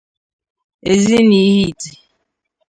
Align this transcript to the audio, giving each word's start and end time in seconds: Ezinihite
Ezinihite 0.91 1.91